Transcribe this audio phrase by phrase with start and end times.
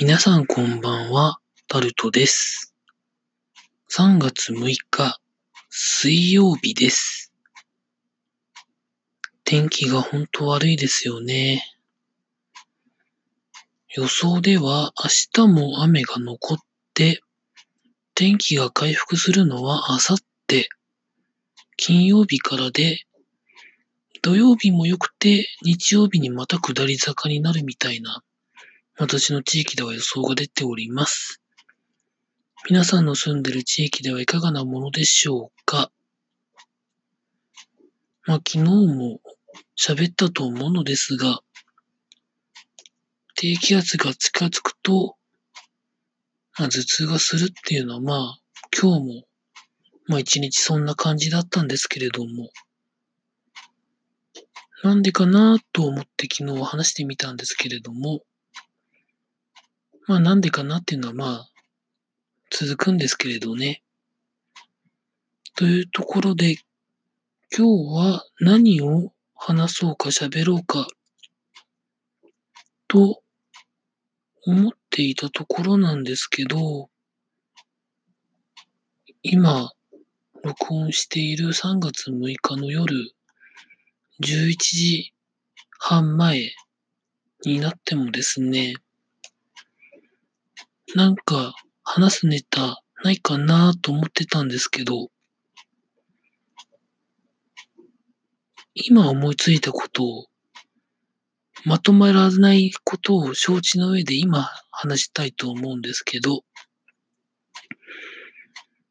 [0.00, 2.72] 皆さんこんばんは、タルトです。
[3.90, 5.20] 3月6日、
[5.70, 7.32] 水曜日です。
[9.42, 11.64] 天気がほんと悪いですよね。
[13.96, 14.92] 予想では
[15.36, 16.58] 明日も雨が残っ
[16.94, 17.20] て、
[18.14, 20.68] 天気が回復するのは明後日、
[21.76, 23.00] 金曜日からで、
[24.22, 28.22] 土曜日も良くて、日曜日にまた下り坂になるみたいな、
[29.00, 31.40] 私の地域では予想が出ております。
[32.68, 35.92] 皆さんの住んでる地域ではいかがなものでしょうか？
[38.26, 39.20] まあ、昨日も
[39.78, 41.38] 喋ったと思うのですが、
[43.36, 45.14] 低気圧が近づくと、
[46.58, 48.40] まあ、頭痛がするっていうのはまあ、
[48.76, 49.24] 今日も、
[50.08, 52.50] まあ一日そんな感じだったんですけれども、
[54.82, 58.22] なんでかなと思って昨日話してみたんですけれども、
[60.08, 61.50] まあなんでかなっていうのはまあ、
[62.50, 63.82] 続くんですけれどね。
[65.54, 66.56] というところで、
[67.54, 70.86] 今日は何を話そうか喋ろうか、
[72.88, 73.22] と
[74.46, 76.88] 思っていたところなんですけど、
[79.22, 79.70] 今、
[80.42, 83.12] 録音している3月6日の夜、
[84.22, 85.12] 11時
[85.78, 86.50] 半前
[87.44, 88.72] になってもですね、
[90.94, 95.08] なんか話すネタないかなと思ってたんですけど、
[98.74, 100.26] 今思いついたことを、
[101.64, 106.42] まとまらないことを承知の上で今話したいと思うんですけど、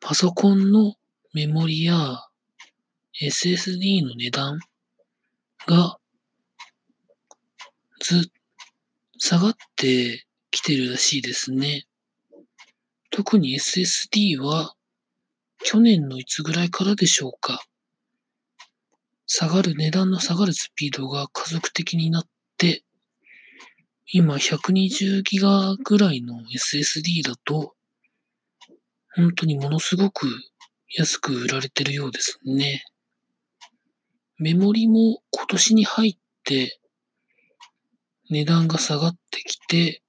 [0.00, 0.94] パソコンの
[1.34, 2.18] メモリや
[3.20, 4.58] SSD の値段
[5.66, 5.98] が
[8.00, 8.30] ず、
[9.18, 11.86] 下がってきてるらしいですね。
[13.10, 14.74] 特に SSD は
[15.64, 17.64] 去年のいつぐらいからでしょうか。
[19.26, 22.24] 下がる、値段の下がるスピードが加速的になっ
[22.58, 22.84] て、
[24.12, 27.74] 今120ギガぐらいの SSD だと、
[29.14, 30.26] 本当にものすごく
[30.94, 32.84] 安く売られてるようですね。
[34.38, 36.78] メモリも今年に入って
[38.28, 40.02] 値段が下がってきて、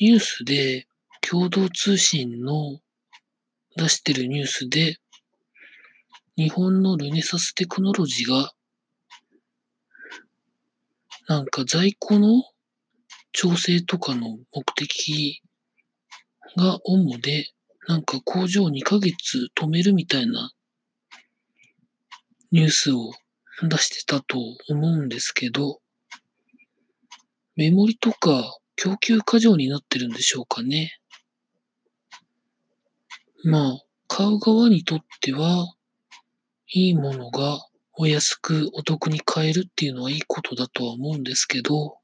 [0.00, 0.88] ニュースで
[1.20, 2.80] 共同通信の
[3.76, 4.96] 出してるニュースで、
[6.36, 8.52] 日本のルネサステクノロジーが、
[11.28, 12.42] なんか在庫の
[13.30, 15.40] 調整とかの目的
[16.56, 17.52] が主で、
[17.86, 20.52] なんか工場2ヶ月止めるみたいな
[22.50, 23.12] ニュースを
[23.62, 24.38] 出してたと
[24.68, 25.80] 思うんですけど、
[27.54, 30.98] メモリとか供給過剰になってるんでしょうかね。
[33.44, 35.74] まあ、買う側にとっては、
[36.72, 41.98] いいものがお安くお得に買えるっていうのはいいことだとは思うんですけど、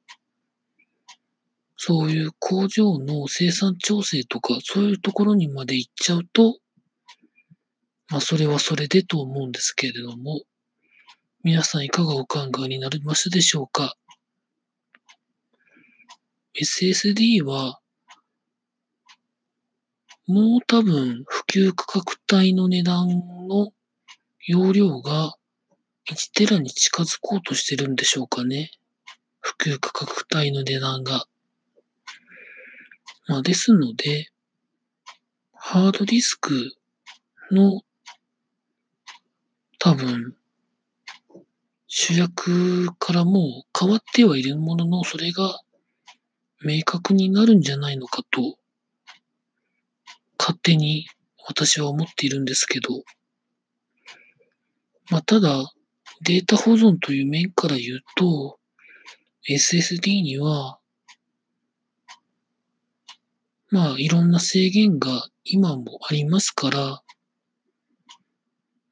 [1.77, 6.59] そういう工場の生産調整とか、そういうところにまで行っちゃうと、
[8.11, 10.43] まあそれはそれでと思うんですけれども、
[11.43, 13.97] 皆さんいかがお考えになりますでしょうか？
[16.55, 17.81] ?SSD は、
[20.27, 23.09] もう多分普及価格帯の値段
[23.49, 23.73] の
[24.47, 25.35] 容量が
[26.09, 28.71] 1テラに近づこうとしてるんでしょうかね。
[29.41, 31.25] 普及価格帯の値段が。
[33.27, 34.29] まあ、ですので、
[35.53, 36.73] ハードディスク
[37.51, 37.83] の
[39.79, 40.37] 多分
[41.87, 45.61] 主役からもう変わってはいるものの、それが
[46.63, 48.59] 明確になるんじゃないのかと、
[50.39, 51.07] 勝手に
[51.47, 53.03] 私は思っているんですけど、
[55.11, 55.73] まあ、ただ、
[56.23, 58.59] データ保存という面から言うと、
[59.49, 60.79] SSD には、
[63.71, 67.03] まあ、いろんな制限が今もありますから、ま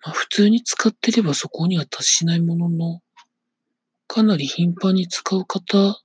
[0.05, 3.01] あ、普通に使ってればそこには達しないものの、
[4.07, 6.01] かなり頻繁に使う方、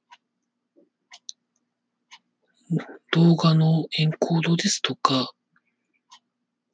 [3.11, 5.31] 動画のエンコードですとか、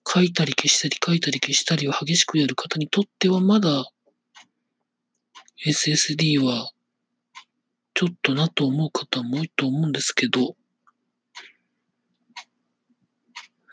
[0.08, 3.86] 書いたり消したり書いたり消したりを激しくやる方にとってはまだ
[5.66, 6.72] SSD は
[7.94, 10.56] ちょっとなと思う方も多いと思うんですけど、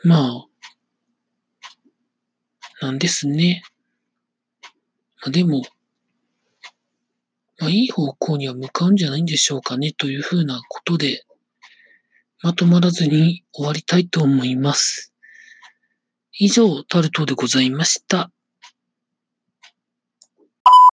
[0.02, 0.46] まあ、
[2.81, 3.62] なんですね。
[5.23, 5.62] まあ、でも、
[7.58, 11.25] まあ、いい方向には向かうんじゃないんでしょうかね、というふうなことで、
[12.43, 15.12] まとまらずに終わりたいと思います。
[16.38, 18.31] 以上、タルトでございました。